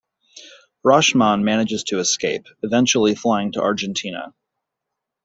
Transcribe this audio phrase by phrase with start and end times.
[0.83, 4.33] Roschmann manages to escape, eventually flying to Argentina.